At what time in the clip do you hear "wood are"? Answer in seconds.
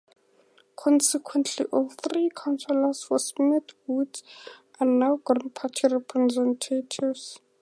3.85-4.87